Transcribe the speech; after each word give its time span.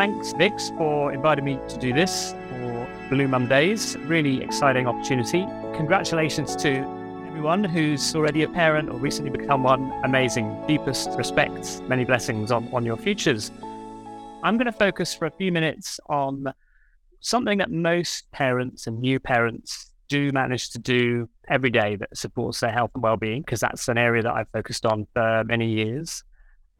thanks, 0.00 0.32
Vix, 0.32 0.70
for 0.78 1.12
inviting 1.12 1.44
me 1.44 1.58
to 1.68 1.76
do 1.76 1.92
this 1.92 2.32
for 2.48 2.88
Blue 3.10 3.28
Mum 3.28 3.46
Days. 3.46 3.98
Really 4.06 4.42
exciting 4.42 4.86
opportunity. 4.86 5.44
Congratulations 5.74 6.56
to 6.56 6.70
everyone 7.28 7.62
who's 7.62 8.16
already 8.16 8.42
a 8.42 8.48
parent 8.48 8.88
or 8.88 8.96
recently 8.96 9.30
become 9.30 9.62
one. 9.62 9.92
Amazing. 10.02 10.58
Deepest 10.66 11.10
respects, 11.18 11.82
many 11.86 12.06
blessings 12.06 12.50
on, 12.50 12.66
on 12.72 12.86
your 12.86 12.96
futures. 12.96 13.50
I'm 14.42 14.56
going 14.56 14.72
to 14.72 14.72
focus 14.72 15.14
for 15.14 15.26
a 15.26 15.30
few 15.32 15.52
minutes 15.52 16.00
on 16.08 16.46
something 17.20 17.58
that 17.58 17.70
most 17.70 18.32
parents 18.32 18.86
and 18.86 19.00
new 19.00 19.20
parents 19.20 19.92
do 20.08 20.32
manage 20.32 20.70
to 20.70 20.78
do 20.78 21.28
every 21.46 21.68
day 21.68 21.96
that 21.96 22.16
supports 22.16 22.60
their 22.60 22.72
health 22.72 22.92
and 22.94 23.02
well-being 23.02 23.42
because 23.42 23.60
that's 23.60 23.86
an 23.86 23.98
area 23.98 24.22
that 24.22 24.32
I've 24.32 24.48
focused 24.48 24.86
on 24.86 25.06
for 25.12 25.44
many 25.44 25.68
years 25.68 26.24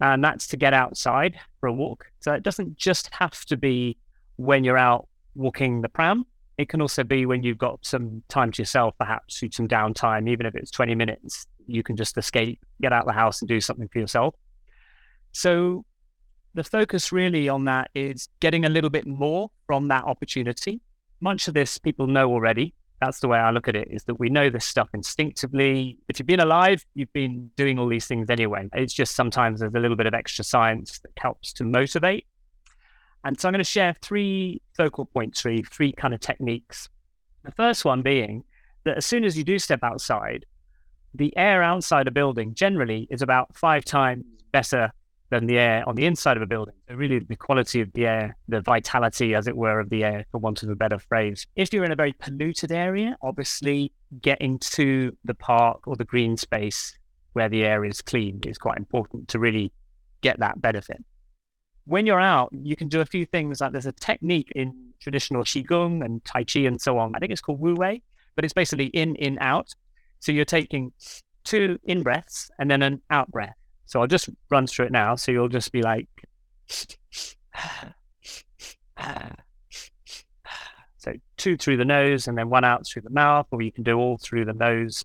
and 0.01 0.25
that's 0.25 0.47
to 0.47 0.57
get 0.57 0.73
outside 0.73 1.39
for 1.59 1.69
a 1.69 1.73
walk 1.73 2.07
so 2.21 2.33
it 2.33 2.43
doesn't 2.43 2.77
just 2.77 3.11
have 3.13 3.45
to 3.45 3.57
be 3.57 3.97
when 4.37 4.65
you're 4.65 4.79
out 4.79 5.09
walking 5.35 5.83
the 5.83 5.89
pram 5.89 6.25
it 6.59 6.69
can 6.69 6.81
also 6.81 7.03
be 7.05 7.25
when 7.25 7.43
you've 7.43 7.59
got 7.59 7.79
some 7.85 8.23
time 8.29 8.53
to 8.53 8.63
yourself 8.63 8.95
perhaps 8.99 9.43
some 9.53 9.69
downtime 9.69 10.29
even 10.29 10.47
if 10.47 10.55
it's 10.55 10.71
20 10.71 10.95
minutes 10.95 11.47
you 11.67 11.83
can 11.83 11.97
just 11.97 12.17
escape 12.19 12.59
get 12.81 12.93
out 12.93 13.03
of 13.03 13.07
the 13.07 13.13
house 13.13 13.41
and 13.41 13.49
do 13.49 13.61
something 13.61 13.89
for 13.93 13.99
yourself 13.99 14.35
so 15.33 15.85
the 16.55 16.65
focus 16.65 17.13
really 17.13 17.49
on 17.49 17.65
that 17.67 17.91
is 17.95 18.29
getting 18.41 18.65
a 18.65 18.69
little 18.69 18.91
bit 18.91 19.07
more 19.07 19.51
from 19.67 19.89
that 19.89 20.05
opportunity. 20.05 20.81
Much 21.21 21.47
of 21.49 21.55
this 21.55 21.79
people 21.79 22.07
know 22.07 22.31
already. 22.31 22.75
That's 23.01 23.21
the 23.21 23.29
way 23.29 23.39
I 23.39 23.51
look 23.51 23.67
at 23.67 23.75
it 23.75 23.89
is 23.91 24.05
that 24.05 24.21
we 24.21 24.29
know 24.29 24.51
this 24.51 24.67
stuff 24.67 24.91
instinctively. 24.93 25.99
If 26.09 26.19
you've 26.19 26.27
been 26.27 26.41
alive, 26.41 26.85
you've 26.95 27.13
been 27.15 27.51
doing 27.57 27.79
all 27.79 27.89
these 27.89 28.07
things 28.07 28.29
anyway. 28.29 28.69
It's 28.75 28.93
just 28.93 29.15
sometimes 29.15 29.61
there's 29.61 29.75
a 29.75 29.79
little 29.79 29.97
bit 29.97 30.07
of 30.07 30.13
extra 30.13 30.45
science 30.45 30.99
that 30.99 31.13
helps 31.17 31.53
to 31.55 31.65
motivate. 31.65 32.27
And 33.25 33.41
so 33.41 33.49
I'm 33.49 33.53
going 33.53 33.65
to 33.65 33.65
share 33.65 33.95
three 34.03 34.61
focal 34.77 35.07
points, 35.07 35.41
three, 35.41 35.63
three 35.63 35.93
kind 35.93 36.13
of 36.13 36.21
techniques. 36.21 36.89
The 37.45 37.53
first 37.53 37.85
one 37.87 38.03
being 38.03 38.45
that 38.85 38.99
as 38.99 39.07
soon 39.07 39.25
as 39.25 39.37
you 39.37 39.45
do 39.45 39.59
step 39.59 39.81
outside, 39.83 40.45
the 41.15 41.35
air 41.37 41.63
outside 41.63 42.07
a 42.07 42.11
building 42.11 42.55
generally 42.55 43.07
is 43.11 43.23
about 43.23 43.57
five 43.57 43.85
times 43.85 44.25
better 44.53 44.93
than 45.31 45.47
the 45.47 45.59
air 45.59 45.89
on 45.89 45.95
the 45.95 46.05
inside 46.05 46.37
of 46.37 46.43
a 46.43 46.47
building. 46.47 46.75
So 46.89 46.95
really 46.95 47.21
the 47.21 47.37
quality 47.37 47.81
of 47.81 47.93
the 47.93 48.07
air, 48.07 48.37
the 48.49 48.61
vitality, 48.61 49.35
as 49.35 49.47
it 49.47 49.57
were, 49.57 49.81
of 49.81 49.89
the 49.89 50.05
air, 50.05 50.27
for 50.31 50.39
want 50.39 50.63
of 50.63 50.69
a 50.69 50.75
better 50.75 50.99
phrase. 50.99 51.47
If 51.57 51.73
you're 51.73 51.85
in 51.85 51.93
a 51.93 51.97
very 51.97 52.13
polluted 52.13 52.73
area, 52.73 53.17
obviously 53.23 53.93
getting 54.21 54.59
to 54.59 55.17
the 55.25 55.35
park 55.35 55.87
or 55.87 55.97
the 55.97 56.05
green 56.05 56.37
space 56.37 56.99
where 57.33 57.49
the 57.49 57.65
air 57.65 57.85
is 57.85 58.03
clean 58.03 58.41
is 58.45 58.59
quite 58.59 58.77
important 58.77 59.29
to 59.29 59.39
really 59.39 59.73
get 60.21 60.41
that 60.41 60.61
benefit. 60.61 61.03
When 61.85 62.07
you're 62.07 62.21
out, 62.21 62.51
you 62.53 62.77
can 62.77 62.89
do 62.89 63.01
a 63.01 63.07
few 63.07 63.25
things 63.25 63.61
like 63.61 63.73
there's 63.73 63.87
a 63.87 63.93
technique 63.93 64.53
in 64.55 64.93
traditional 65.01 65.45
Qigong 65.45 66.05
and 66.05 66.25
Tai 66.25 66.45
Chi 66.45 66.61
and 66.61 66.81
so 66.81 66.99
on. 66.99 67.15
I 67.15 67.19
think 67.19 67.33
it's 67.33 67.41
called 67.41 67.61
Wu 67.61 67.75
Wei, 67.75 68.03
but 68.35 68.45
it's 68.45 68.55
basically 68.55 68.87
in, 68.87 69.15
in, 69.17 69.39
out. 69.41 69.75
So 70.19 70.33
you're 70.33 70.45
taking 70.45 70.93
two 71.45 71.79
in 71.85 72.03
breaths 72.03 72.51
and 72.59 72.71
then 72.71 72.83
an 72.83 73.01
out 73.11 73.31
breath. 73.31 73.57
So 73.91 74.01
I'll 74.01 74.07
just 74.07 74.29
run 74.51 74.69
through 74.69 74.87
it 74.87 74.93
now. 74.93 75.17
So 75.17 75.33
you'll 75.33 75.49
just 75.49 75.73
be 75.73 75.83
like, 75.83 76.07
so 80.97 81.13
two 81.37 81.57
through 81.57 81.77
the 81.77 81.85
nose 81.85 82.29
and 82.29 82.39
then 82.39 82.51
one 82.51 82.63
out 82.63 82.87
through 82.87 83.03
the 83.03 83.11
mouth, 83.11 83.49
or 83.51 83.63
you 83.63 83.73
can 83.73 83.83
do 83.83 83.99
all 83.99 84.17
through 84.17 84.45
the 84.45 84.53
nose. 84.53 85.05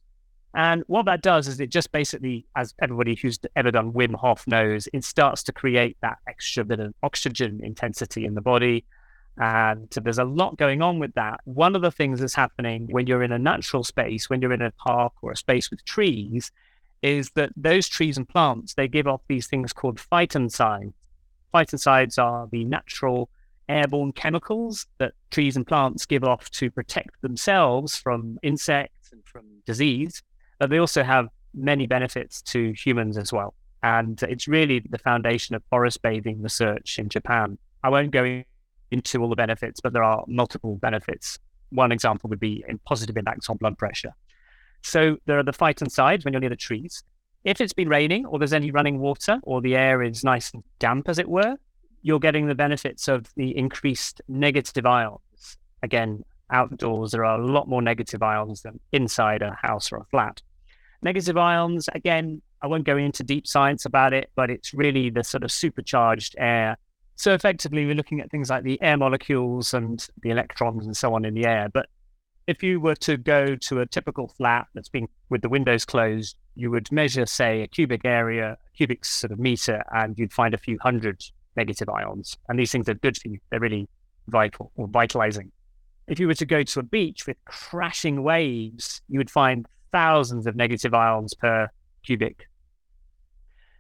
And 0.53 0.83
what 0.86 1.08
that 1.08 1.23
does 1.23 1.47
is 1.47 1.59
it 1.59 1.72
just 1.72 1.91
basically, 1.91 2.45
as 2.56 2.75
everybody 2.80 3.16
who's 3.16 3.39
ever 3.56 3.72
done 3.72 3.91
Wim 3.91 4.13
Hof 4.13 4.45
knows, 4.45 4.88
it 4.94 5.03
starts 5.03 5.41
to 5.44 5.52
create 5.52 5.97
that 6.03 6.19
extra 6.30 6.63
bit 6.63 6.80
of 6.80 6.94
oxygen 7.02 7.61
intensity 7.63 8.23
in 8.23 8.36
the 8.36 8.41
body. 8.41 8.86
And 9.38 9.89
there's 9.89 10.19
a 10.19 10.25
lot 10.25 10.58
going 10.58 10.83
on 10.83 11.00
with 11.00 11.16
that. 11.16 11.39
One 11.45 11.75
of 11.75 11.81
the 11.81 11.89
things 11.89 12.19
that's 12.19 12.36
happening 12.36 12.88
when 12.91 13.07
you're 13.07 13.24
in 13.24 13.31
a 13.31 13.40
natural 13.40 13.84
space, 13.84 14.29
when 14.29 14.44
you're 14.44 14.53
in 14.53 14.62
a 14.62 14.69
park 14.74 15.13
or 15.24 15.31
a 15.31 15.35
space 15.35 15.72
with 15.72 15.84
trees, 15.85 16.51
is 17.06 17.30
that 17.36 17.52
those 17.56 17.88
trees 17.88 18.18
and 18.18 18.28
plants, 18.28 18.74
they 18.74 18.88
give 18.88 19.06
off 19.06 19.22
these 19.28 19.46
things 19.46 19.72
called 19.72 19.98
phytoncides. 19.98 20.94
Phytoncides 21.54 22.18
are 22.18 22.48
the 22.52 22.66
natural 22.66 23.30
airborne 23.70 24.12
chemicals 24.12 24.88
that 24.98 25.14
trees 25.30 25.56
and 25.56 25.68
plants 25.68 26.06
give 26.08 26.24
off 26.24 26.50
to 26.50 26.72
protect 26.72 27.22
themselves 27.22 27.96
from 27.96 28.40
insects 28.42 29.12
and 29.12 29.24
from 29.24 29.44
disease, 29.68 30.24
but 30.60 30.72
they 30.72 30.80
also 30.80 31.04
have 31.04 31.28
many 31.54 31.86
benefits 31.86 32.42
to 32.42 32.74
humans 32.74 33.18
as 33.20 33.32
well. 33.32 33.54
And 33.84 34.22
it's 34.24 34.48
really 34.48 34.82
the 34.90 34.98
foundation 34.98 35.56
of 35.56 35.64
forest 35.70 36.02
bathing 36.02 36.42
research 36.42 36.98
in 36.98 37.08
Japan. 37.08 37.60
I 37.84 37.90
won't 37.90 38.12
go 38.12 38.44
into 38.90 39.22
all 39.22 39.30
the 39.30 39.36
benefits, 39.36 39.80
but 39.80 39.94
there 39.94 40.04
are 40.04 40.24
multiple 40.28 40.78
benefits. 40.78 41.38
One 41.70 41.92
example 41.92 42.30
would 42.32 42.40
be 42.40 42.64
positive 42.86 43.16
impacts 43.16 43.48
on 43.48 43.58
blood 43.58 43.78
pressure. 43.78 44.14
So 44.85 45.18
there 45.25 45.40
are 45.40 45.44
the 45.44 45.51
phytoncides 45.51 46.23
when 46.23 46.34
you're 46.34 46.41
near 46.41 46.51
the 46.51 46.56
trees. 46.56 47.03
If 47.44 47.59
it's 47.59 47.73
been 47.73 47.90
raining 47.90 48.28
or 48.28 48.38
there's 48.38 48.53
any 48.53 48.69
running 48.69 49.00
water 49.00 49.40
or 49.41 49.59
the 49.59 49.75
air 49.75 50.03
is 50.03 50.23
nice 50.23 50.51
and 50.53 50.63
damp, 50.78 51.09
as 51.09 51.18
it 51.18 51.28
were, 51.28 51.56
you're 52.03 52.19
getting 52.19 52.46
the 52.46 52.53
benefits 52.53 53.07
of 53.07 53.25
the 53.35 53.57
increased 53.57 54.22
negative 54.28 54.85
ions. 54.85 55.57
Again, 55.81 56.24
outdoors, 56.51 57.12
there 57.12 57.25
are 57.25 57.40
a 57.40 57.45
lot 57.45 57.68
more 57.68 57.81
negative 57.81 58.22
ions 58.22 58.62
than 58.62 58.79
inside 58.91 59.41
a 59.41 59.57
house 59.59 59.91
or 59.91 59.97
a 59.97 60.06
flat. 60.06 60.44
Negative 61.01 61.35
ions, 61.35 61.90
again, 61.95 62.44
I 62.62 62.68
won't 62.68 62.85
go 62.85 62.95
into 62.95 63.24
deep 63.24 63.47
science 63.47 63.85
about 63.85 64.13
it, 64.13 64.29
but 64.35 64.51
it's 64.51 64.72
really 64.72 65.09
the 65.09 65.24
sort 65.24 65.44
of 65.44 65.51
supercharged 65.51 66.35
air. 66.38 66.78
So 67.16 67.34
effectively, 67.34 67.88
we're 67.88 67.95
looking 67.95 68.19
at 68.19 68.29
things 68.29 68.51
like 68.51 68.63
the 68.63 68.79
air 68.84 68.97
molecules 68.97 69.74
and 69.74 70.07
the 70.22 70.29
electrons 70.29 70.85
and 70.85 70.95
so 70.95 71.16
on 71.16 71.25
in 71.25 71.34
the 71.34 71.45
air. 71.45 71.69
But 71.74 71.88
if 72.47 72.61
you 72.61 72.79
were 72.79 72.95
to 72.95 73.17
go 73.17 73.56
to 73.56 73.79
a 73.79 73.85
typical 73.85 74.28
flat 74.28 74.67
that's 74.73 74.89
been 74.89 75.07
with 75.29 75.41
the 75.41 75.50
windows 75.50 75.85
closed, 75.85 76.35
you 76.56 76.69
would 76.72 76.91
measure, 76.91 77.25
say, 77.25 77.61
a 77.61 77.67
cubic 77.67 78.06
area, 78.06 78.51
a 78.53 78.78
cubic 78.78 79.03
sort 79.03 79.31
of 79.31 79.39
meter, 79.39 79.83
and 79.94 80.17
you'd 80.17 80.33
find 80.33 80.53
a 80.53 80.57
few 80.57 80.78
hundred 80.81 81.23
negative 81.56 81.89
ions. 81.89 82.38
And 82.47 82.59
these 82.59 82.72
things 82.72 82.88
are 82.88 82.94
good 82.94 83.17
for 83.17 83.29
you. 83.29 83.39
They're 83.50 83.59
really 83.59 83.89
vital 84.28 84.72
or 84.75 84.88
vitalizing. 84.88 85.51
If 86.07 86.19
you 86.19 86.28
were 86.28 86.35
to 86.35 86.45
go 86.45 86.61
to 86.61 86.79
a 86.79 86.83
beach 86.83 87.25
with 87.25 87.38
crashing 87.45 88.22
waves, 88.22 89.01
you 89.09 89.17
would 89.17 89.31
find 89.31 89.66
thousands 89.91 90.45
of 90.45 90.56
negative 90.56 90.94
ions 90.94 91.33
per 91.33 91.67
cubic. 92.03 92.47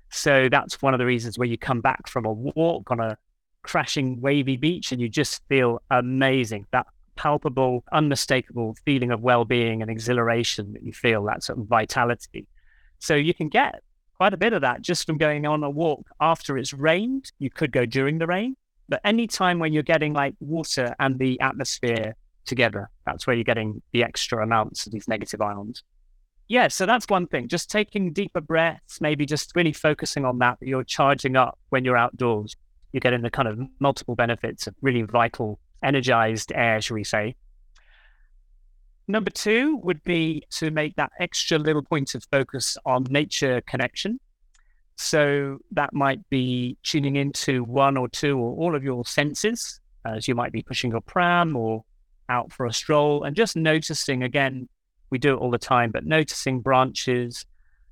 So 0.09 0.49
that's 0.49 0.81
one 0.81 0.93
of 0.93 0.97
the 0.97 1.05
reasons 1.05 1.37
where 1.37 1.47
you 1.47 1.57
come 1.57 1.81
back 1.81 2.07
from 2.07 2.25
a 2.25 2.31
walk 2.31 2.89
on 2.89 2.99
a 2.99 3.17
crashing 3.61 4.21
wavy 4.21 4.57
beach 4.57 4.91
and 4.91 5.01
you 5.01 5.09
just 5.09 5.41
feel 5.49 5.81
amazing. 5.91 6.65
That 6.71 6.87
palpable, 7.15 7.83
unmistakable 7.91 8.75
feeling 8.85 9.11
of 9.11 9.21
well-being 9.21 9.81
and 9.81 9.89
exhilaration 9.89 10.73
that 10.73 10.83
you 10.83 10.91
feel, 10.91 11.23
that 11.25 11.43
sort 11.43 11.59
of 11.59 11.67
vitality. 11.67 12.47
So 12.99 13.15
you 13.15 13.33
can 13.33 13.49
get 13.49 13.81
quite 14.17 14.33
a 14.33 14.37
bit 14.37 14.53
of 14.53 14.61
that 14.61 14.81
just 14.81 15.05
from 15.05 15.17
going 15.17 15.45
on 15.45 15.63
a 15.63 15.69
walk 15.69 16.07
after 16.19 16.57
it's 16.57 16.73
rained. 16.73 17.31
You 17.39 17.49
could 17.49 17.71
go 17.71 17.85
during 17.85 18.17
the 18.17 18.27
rain, 18.27 18.55
but 18.87 19.01
any 19.03 19.27
time 19.27 19.59
when 19.59 19.73
you're 19.73 19.83
getting 19.83 20.13
like 20.13 20.35
water 20.39 20.95
and 20.99 21.19
the 21.19 21.39
atmosphere 21.41 22.15
together, 22.45 22.89
that's 23.05 23.27
where 23.27 23.35
you're 23.35 23.43
getting 23.43 23.81
the 23.91 24.03
extra 24.03 24.43
amounts 24.43 24.85
of 24.85 24.93
these 24.93 25.07
negative 25.07 25.41
ions. 25.41 25.83
Yeah, 26.47 26.67
so 26.67 26.85
that's 26.85 27.07
one 27.09 27.25
thing. 27.25 27.47
Just 27.47 27.71
taking 27.71 28.13
deeper 28.13 28.41
breaths, 28.41 29.01
maybe 29.01 29.25
just 29.25 29.51
really 29.55 29.73
focusing 29.73 30.25
on 30.25 30.37
that. 30.39 30.57
You're 30.61 30.83
charging 30.83 31.35
up 31.35 31.57
when 31.69 31.83
you're 31.83 31.97
outdoors. 31.97 32.55
You're 32.93 32.99
getting 33.01 33.23
the 33.23 33.31
kind 33.31 33.47
of 33.47 33.59
multiple 33.79 34.15
benefits 34.15 34.67
of 34.67 34.75
really 34.81 35.01
vital 35.01 35.59
energized 35.85 36.51
air, 36.53 36.81
shall 36.81 36.95
we 36.95 37.03
say. 37.03 37.35
Number 39.07 39.29
two 39.29 39.77
would 39.83 40.03
be 40.03 40.43
to 40.51 40.71
make 40.71 40.95
that 40.95 41.11
extra 41.19 41.59
little 41.59 41.83
point 41.83 42.15
of 42.15 42.23
focus 42.31 42.75
on 42.85 43.05
nature 43.09 43.61
connection. 43.61 44.19
So 44.95 45.59
that 45.71 45.93
might 45.93 46.27
be 46.29 46.77
tuning 46.83 47.15
into 47.15 47.63
one 47.63 47.97
or 47.97 48.07
two 48.07 48.37
or 48.39 48.55
all 48.55 48.75
of 48.75 48.83
your 48.83 49.05
senses 49.05 49.79
as 50.05 50.27
you 50.27 50.35
might 50.35 50.51
be 50.51 50.61
pushing 50.61 50.91
your 50.91 51.01
pram 51.01 51.55
or 51.55 51.83
out 52.29 52.51
for 52.51 52.65
a 52.65 52.73
stroll 52.73 53.23
and 53.23 53.35
just 53.35 53.55
noticing 53.55 54.23
again, 54.23 54.67
we 55.11 55.17
do 55.17 55.33
it 55.33 55.37
all 55.37 55.51
the 55.51 55.57
time, 55.57 55.91
but 55.91 56.05
noticing 56.05 56.61
branches 56.61 57.45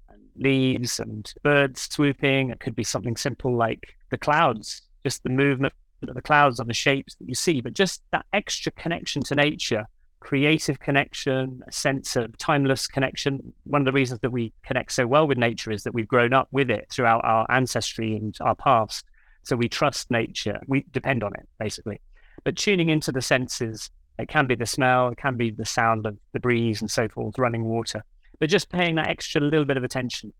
and 0.09 0.21
leaves 0.35 1.00
and 1.00 1.31
birds 1.44 1.81
swooping. 1.91 2.50
It 2.50 2.59
could 2.59 2.75
be 2.75 2.83
something 2.83 3.17
simple 3.17 3.56
like 3.56 3.95
the 4.09 4.17
clouds, 4.17 4.81
just 5.03 5.21
the 5.23 5.29
movement 5.29 5.73
the 6.11 6.21
clouds 6.21 6.59
and 6.59 6.69
the 6.69 6.73
shapes 6.73 7.15
that 7.15 7.27
you 7.27 7.35
see, 7.35 7.61
but 7.61 7.73
just 7.73 8.01
that 8.11 8.25
extra 8.33 8.71
connection 8.71 9.23
to 9.23 9.35
nature, 9.35 9.85
creative 10.19 10.79
connection, 10.79 11.61
a 11.67 11.71
sense 11.71 12.15
of 12.15 12.38
timeless 12.38 12.88
connection. 12.88 13.53
One 13.65 13.81
of 13.81 13.85
the 13.85 13.91
reasons 13.91 14.21
that 14.21 14.31
we 14.31 14.53
connect 14.65 14.91
so 14.91 15.05
well 15.05 15.27
with 15.27 15.38
nature 15.38 15.71
is 15.71 15.83
that 15.83 15.94
we've 15.94 16.07
grown 16.07 16.33
up 16.33 16.47
with 16.51 16.69
it 16.69 16.88
throughout 16.91 17.23
our 17.23 17.45
ancestry 17.50 18.15
and 18.15 18.35
our 18.41 18.55
past. 18.55 19.05
So 19.44 19.55
we 19.55 19.69
trust 19.69 20.09
nature. 20.09 20.59
We 20.67 20.85
depend 20.91 21.23
on 21.23 21.33
it, 21.35 21.47
basically. 21.59 22.01
But 22.44 22.55
tuning 22.55 22.89
into 22.89 23.11
the 23.11 23.21
senses, 23.21 23.89
it 24.17 24.29
can 24.29 24.47
be 24.47 24.55
the 24.55 24.65
smell, 24.65 25.09
it 25.09 25.17
can 25.17 25.38
be 25.38 25.51
the 25.51 25.65
sound 25.65 26.05
of 26.05 26.17
the 26.33 26.39
breeze 26.39 26.81
and 26.81 26.89
so 26.89 27.07
forth, 27.09 27.38
running 27.38 27.65
water, 27.65 28.03
but 28.39 28.50
just 28.50 28.69
paying 28.69 28.95
that 28.95 29.09
extra 29.09 29.41
little 29.41 29.65
bit 29.65 29.77
of 29.77 29.83
attention. 29.83 30.33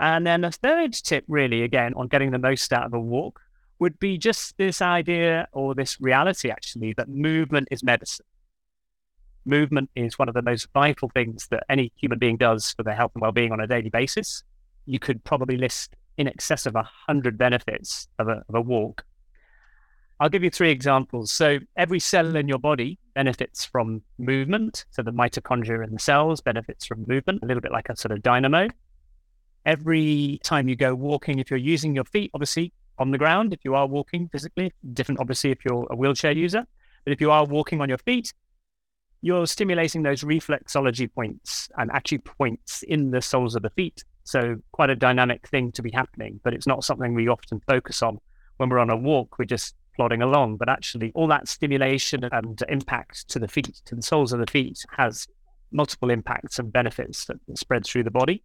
And 0.00 0.26
then 0.26 0.44
a 0.44 0.52
third 0.52 0.92
tip, 0.92 1.24
really, 1.26 1.62
again, 1.62 1.92
on 1.94 2.06
getting 2.06 2.30
the 2.30 2.38
most 2.38 2.72
out 2.72 2.84
of 2.84 2.94
a 2.94 3.00
walk 3.00 3.40
would 3.78 3.98
be 3.98 4.18
just 4.18 4.56
this 4.58 4.82
idea 4.82 5.48
or 5.52 5.74
this 5.74 6.00
reality, 6.00 6.50
actually, 6.50 6.94
that 6.94 7.08
movement 7.08 7.68
is 7.70 7.82
medicine. 7.82 8.26
Movement 9.44 9.90
is 9.94 10.18
one 10.18 10.28
of 10.28 10.34
the 10.34 10.42
most 10.42 10.68
vital 10.74 11.10
things 11.14 11.48
that 11.50 11.64
any 11.68 11.92
human 11.96 12.18
being 12.18 12.36
does 12.36 12.72
for 12.72 12.82
their 12.82 12.94
health 12.94 13.12
and 13.14 13.22
well 13.22 13.32
being 13.32 13.52
on 13.52 13.60
a 13.60 13.66
daily 13.66 13.88
basis. 13.88 14.42
You 14.86 14.98
could 14.98 15.24
probably 15.24 15.56
list 15.56 15.96
in 16.16 16.26
excess 16.26 16.66
of 16.66 16.74
100 16.74 17.38
benefits 17.38 18.08
of 18.18 18.28
a, 18.28 18.42
of 18.48 18.54
a 18.54 18.60
walk. 18.60 19.04
I'll 20.20 20.28
give 20.28 20.42
you 20.42 20.50
three 20.50 20.70
examples. 20.70 21.30
So, 21.30 21.60
every 21.76 22.00
cell 22.00 22.34
in 22.34 22.48
your 22.48 22.58
body 22.58 22.98
benefits 23.14 23.64
from 23.64 24.02
movement. 24.18 24.84
So, 24.90 25.02
the 25.02 25.12
mitochondria 25.12 25.86
in 25.86 25.92
the 25.92 26.00
cells 26.00 26.40
benefits 26.40 26.84
from 26.84 27.04
movement, 27.06 27.44
a 27.44 27.46
little 27.46 27.60
bit 27.60 27.70
like 27.70 27.88
a 27.88 27.96
sort 27.96 28.10
of 28.10 28.22
dynamo. 28.22 28.66
Every 29.64 30.40
time 30.42 30.68
you 30.68 30.74
go 30.74 30.94
walking, 30.94 31.38
if 31.38 31.50
you're 31.50 31.58
using 31.58 31.94
your 31.94 32.04
feet, 32.04 32.32
obviously 32.34 32.72
on 32.98 33.10
the 33.10 33.18
ground 33.18 33.52
if 33.52 33.60
you 33.64 33.74
are 33.74 33.86
walking 33.86 34.28
physically. 34.28 34.72
Different, 34.92 35.20
obviously, 35.20 35.50
if 35.50 35.64
you're 35.64 35.86
a 35.90 35.96
wheelchair 35.96 36.32
user. 36.32 36.66
But 37.04 37.12
if 37.12 37.20
you 37.20 37.30
are 37.30 37.44
walking 37.44 37.80
on 37.80 37.88
your 37.88 37.98
feet, 37.98 38.32
you're 39.22 39.46
stimulating 39.46 40.02
those 40.02 40.22
reflexology 40.22 41.12
points 41.12 41.68
and 41.76 41.90
actually 41.92 42.18
points 42.18 42.82
in 42.82 43.10
the 43.10 43.20
soles 43.20 43.54
of 43.54 43.62
the 43.62 43.70
feet. 43.70 44.04
So, 44.24 44.56
quite 44.72 44.90
a 44.90 44.96
dynamic 44.96 45.48
thing 45.48 45.72
to 45.72 45.82
be 45.82 45.90
happening, 45.90 46.40
but 46.44 46.52
it's 46.52 46.66
not 46.66 46.84
something 46.84 47.14
we 47.14 47.28
often 47.28 47.60
focus 47.66 48.02
on 48.02 48.18
when 48.58 48.68
we're 48.68 48.78
on 48.78 48.90
a 48.90 48.96
walk. 48.96 49.38
We're 49.38 49.46
just 49.46 49.74
plodding 49.96 50.22
along, 50.22 50.58
but 50.58 50.68
actually, 50.68 51.12
all 51.14 51.26
that 51.28 51.48
stimulation 51.48 52.24
and 52.30 52.62
impact 52.68 53.28
to 53.30 53.38
the 53.38 53.48
feet, 53.48 53.80
to 53.86 53.94
the 53.94 54.02
soles 54.02 54.32
of 54.32 54.38
the 54.38 54.50
feet, 54.50 54.84
has 54.96 55.26
multiple 55.72 56.10
impacts 56.10 56.58
and 56.58 56.72
benefits 56.72 57.24
that 57.26 57.36
spread 57.54 57.84
through 57.84 58.04
the 58.04 58.10
body. 58.10 58.42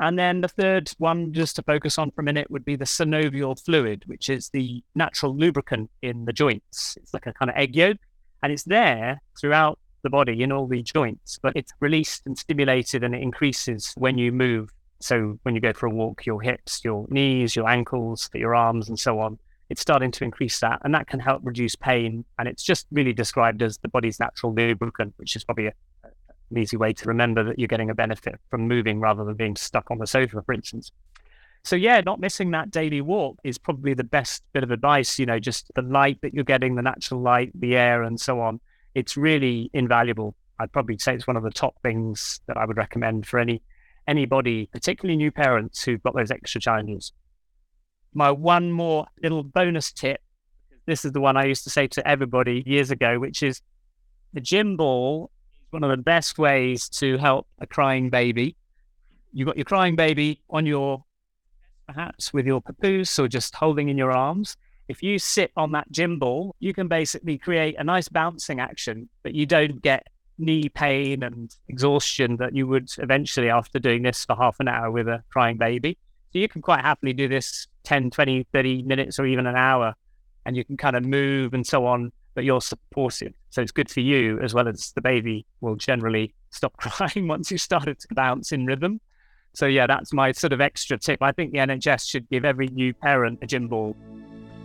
And 0.00 0.18
then 0.18 0.40
the 0.40 0.48
third 0.48 0.90
one, 0.96 1.32
just 1.32 1.56
to 1.56 1.62
focus 1.62 1.98
on 1.98 2.10
for 2.10 2.22
a 2.22 2.24
minute, 2.24 2.50
would 2.50 2.64
be 2.64 2.74
the 2.74 2.86
synovial 2.86 3.62
fluid, 3.62 4.02
which 4.06 4.30
is 4.30 4.48
the 4.48 4.82
natural 4.94 5.36
lubricant 5.36 5.90
in 6.00 6.24
the 6.24 6.32
joints. 6.32 6.96
It's 6.96 7.12
like 7.12 7.26
a 7.26 7.34
kind 7.34 7.50
of 7.50 7.56
egg 7.56 7.76
yolk, 7.76 7.98
and 8.42 8.50
it's 8.50 8.64
there 8.64 9.20
throughout 9.38 9.78
the 10.02 10.08
body 10.08 10.42
in 10.42 10.52
all 10.52 10.66
the 10.66 10.82
joints, 10.82 11.38
but 11.42 11.52
it's 11.54 11.72
released 11.80 12.22
and 12.24 12.38
stimulated 12.38 13.04
and 13.04 13.14
it 13.14 13.20
increases 13.20 13.92
when 13.98 14.16
you 14.16 14.32
move. 14.32 14.70
So 15.00 15.38
when 15.42 15.54
you 15.54 15.60
go 15.60 15.74
for 15.74 15.86
a 15.86 15.90
walk, 15.90 16.24
your 16.24 16.40
hips, 16.40 16.80
your 16.82 17.06
knees, 17.10 17.54
your 17.54 17.68
ankles, 17.68 18.30
your 18.34 18.54
arms, 18.54 18.88
and 18.88 18.98
so 18.98 19.18
on, 19.20 19.38
it's 19.68 19.82
starting 19.82 20.10
to 20.12 20.24
increase 20.24 20.58
that, 20.60 20.80
and 20.82 20.94
that 20.94 21.06
can 21.06 21.20
help 21.20 21.42
reduce 21.44 21.76
pain. 21.76 22.24
And 22.38 22.48
it's 22.48 22.62
just 22.62 22.86
really 22.90 23.12
described 23.12 23.62
as 23.62 23.78
the 23.78 23.88
body's 23.88 24.18
natural 24.18 24.54
lubricant, 24.54 25.14
which 25.16 25.36
is 25.36 25.44
probably 25.44 25.66
a, 25.66 25.72
an 26.50 26.58
easy 26.58 26.76
way 26.76 26.92
to 26.92 27.08
remember 27.08 27.44
that 27.44 27.58
you're 27.58 27.68
getting 27.68 27.90
a 27.90 27.94
benefit 27.94 28.36
from 28.50 28.66
moving 28.66 29.00
rather 29.00 29.24
than 29.24 29.34
being 29.34 29.56
stuck 29.56 29.90
on 29.90 29.98
the 29.98 30.06
sofa, 30.06 30.42
for 30.42 30.52
instance. 30.52 30.92
So 31.64 31.76
yeah, 31.76 32.00
not 32.00 32.20
missing 32.20 32.50
that 32.52 32.70
daily 32.70 33.00
walk 33.00 33.38
is 33.44 33.58
probably 33.58 33.94
the 33.94 34.04
best 34.04 34.42
bit 34.52 34.62
of 34.62 34.70
advice. 34.70 35.18
You 35.18 35.26
know, 35.26 35.38
just 35.38 35.70
the 35.74 35.82
light 35.82 36.18
that 36.22 36.34
you're 36.34 36.44
getting, 36.44 36.74
the 36.74 36.82
natural 36.82 37.20
light, 37.20 37.50
the 37.54 37.76
air, 37.76 38.02
and 38.02 38.18
so 38.18 38.40
on. 38.40 38.60
It's 38.94 39.16
really 39.16 39.70
invaluable. 39.72 40.34
I'd 40.58 40.72
probably 40.72 40.98
say 40.98 41.14
it's 41.14 41.26
one 41.26 41.36
of 41.36 41.42
the 41.42 41.50
top 41.50 41.74
things 41.82 42.40
that 42.46 42.56
I 42.56 42.64
would 42.64 42.76
recommend 42.76 43.26
for 43.26 43.38
any 43.38 43.62
anybody, 44.06 44.66
particularly 44.72 45.16
new 45.16 45.30
parents 45.30 45.82
who've 45.84 46.02
got 46.02 46.14
those 46.16 46.30
extra 46.30 46.60
challenges. 46.60 47.12
My 48.12 48.30
one 48.30 48.72
more 48.72 49.06
little 49.22 49.42
bonus 49.42 49.92
tip. 49.92 50.20
This 50.86 51.04
is 51.04 51.12
the 51.12 51.20
one 51.20 51.36
I 51.36 51.44
used 51.44 51.64
to 51.64 51.70
say 51.70 51.86
to 51.88 52.08
everybody 52.08 52.64
years 52.66 52.90
ago, 52.90 53.18
which 53.18 53.42
is 53.42 53.60
the 54.32 54.40
gym 54.40 54.76
ball 54.76 55.30
one 55.70 55.84
of 55.84 55.90
the 55.90 55.96
best 55.96 56.38
ways 56.38 56.88
to 56.88 57.16
help 57.18 57.46
a 57.60 57.66
crying 57.66 58.10
baby. 58.10 58.56
You've 59.32 59.46
got 59.46 59.56
your 59.56 59.64
crying 59.64 59.96
baby 59.96 60.42
on 60.50 60.66
your, 60.66 61.04
perhaps 61.86 62.32
with 62.32 62.46
your 62.46 62.60
papoose 62.60 63.18
or 63.18 63.28
just 63.28 63.54
holding 63.54 63.88
in 63.88 63.96
your 63.96 64.10
arms. 64.10 64.56
If 64.88 65.02
you 65.02 65.18
sit 65.18 65.52
on 65.56 65.72
that 65.72 65.90
gym 65.92 66.18
ball, 66.18 66.56
you 66.58 66.74
can 66.74 66.88
basically 66.88 67.38
create 67.38 67.76
a 67.78 67.84
nice 67.84 68.08
bouncing 68.08 68.58
action, 68.58 69.08
but 69.22 69.34
you 69.34 69.46
don't 69.46 69.80
get 69.80 70.06
knee 70.36 70.68
pain 70.68 71.22
and 71.22 71.54
exhaustion 71.68 72.36
that 72.38 72.56
you 72.56 72.66
would 72.66 72.88
eventually 72.98 73.50
after 73.50 73.78
doing 73.78 74.02
this 74.02 74.24
for 74.24 74.34
half 74.34 74.58
an 74.58 74.68
hour 74.68 74.90
with 74.90 75.06
a 75.06 75.22
crying 75.30 75.58
baby. 75.58 75.96
So 76.32 76.38
you 76.38 76.48
can 76.48 76.62
quite 76.62 76.80
happily 76.80 77.12
do 77.12 77.28
this 77.28 77.68
10, 77.84 78.10
20, 78.10 78.46
30 78.52 78.82
minutes 78.82 79.18
or 79.18 79.26
even 79.26 79.46
an 79.46 79.56
hour, 79.56 79.94
and 80.46 80.56
you 80.56 80.64
can 80.64 80.76
kind 80.76 80.96
of 80.96 81.04
move 81.04 81.54
and 81.54 81.66
so 81.66 81.86
on 81.86 82.12
but 82.34 82.44
you're 82.44 82.60
supportive. 82.60 83.32
So 83.50 83.62
it's 83.62 83.72
good 83.72 83.90
for 83.90 84.00
you 84.00 84.38
as 84.40 84.54
well 84.54 84.68
as 84.68 84.92
the 84.92 85.00
baby 85.00 85.46
will 85.60 85.76
generally 85.76 86.34
stop 86.50 86.76
crying 86.78 87.28
once 87.28 87.50
you 87.50 87.58
started 87.58 87.98
to 88.00 88.08
bounce 88.14 88.52
in 88.52 88.66
rhythm. 88.66 89.00
So 89.54 89.66
yeah, 89.66 89.86
that's 89.86 90.12
my 90.12 90.32
sort 90.32 90.52
of 90.52 90.60
extra 90.60 90.96
tip. 90.98 91.22
I 91.22 91.32
think 91.32 91.52
the 91.52 91.58
NHS 91.58 92.08
should 92.08 92.28
give 92.28 92.44
every 92.44 92.68
new 92.68 92.94
parent 92.94 93.40
a 93.42 93.46
gym 93.46 93.68
ball. 93.68 93.96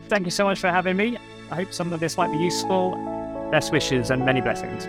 Thank 0.08 0.26
you 0.26 0.32
so 0.32 0.44
much 0.44 0.60
for 0.60 0.70
having 0.70 0.96
me. 0.96 1.18
I 1.50 1.56
hope 1.56 1.74
some 1.74 1.92
of 1.92 2.00
this 2.00 2.18
might 2.18 2.32
be 2.32 2.38
useful. 2.38 2.92
Best 3.52 3.72
wishes 3.72 4.12
and 4.12 4.24
many 4.24 4.42
blessings. 4.42 4.88